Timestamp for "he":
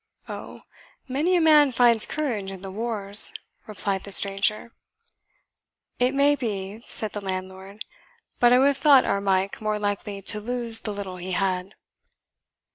11.17-11.33